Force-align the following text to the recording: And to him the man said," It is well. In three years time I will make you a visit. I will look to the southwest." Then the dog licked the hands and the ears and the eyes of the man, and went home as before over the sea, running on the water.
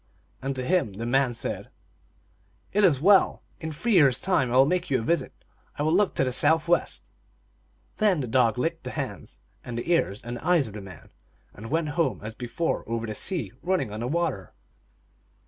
And 0.41 0.55
to 0.55 0.65
him 0.65 0.93
the 0.93 1.05
man 1.05 1.35
said," 1.35 1.69
It 2.73 2.83
is 2.83 2.99
well. 2.99 3.43
In 3.59 3.71
three 3.71 3.91
years 3.91 4.19
time 4.19 4.51
I 4.51 4.57
will 4.57 4.65
make 4.65 4.89
you 4.89 4.97
a 4.99 5.03
visit. 5.03 5.31
I 5.77 5.83
will 5.83 5.93
look 5.93 6.15
to 6.15 6.23
the 6.23 6.33
southwest." 6.33 7.11
Then 7.97 8.19
the 8.19 8.27
dog 8.27 8.57
licked 8.57 8.83
the 8.83 8.89
hands 8.89 9.37
and 9.63 9.77
the 9.77 9.91
ears 9.93 10.23
and 10.23 10.37
the 10.37 10.43
eyes 10.43 10.65
of 10.65 10.73
the 10.73 10.81
man, 10.81 11.11
and 11.53 11.69
went 11.69 11.89
home 11.89 12.19
as 12.23 12.33
before 12.33 12.83
over 12.89 13.05
the 13.05 13.13
sea, 13.13 13.51
running 13.61 13.93
on 13.93 13.99
the 13.99 14.07
water. 14.07 14.53